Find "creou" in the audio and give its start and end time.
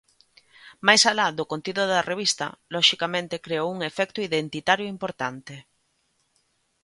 3.45-3.67